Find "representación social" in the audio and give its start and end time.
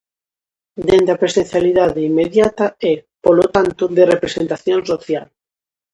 4.13-5.25